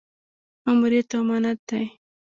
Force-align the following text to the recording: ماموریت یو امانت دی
ماموریت 0.63 1.07
یو 1.13 1.21
امانت 1.23 1.59
دی 1.67 1.85